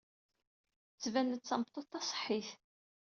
Tettban-d 0.93 1.33
d 1.39 1.43
tameṭṭut 1.47 1.87
taṣeḥḥit. 1.91 2.49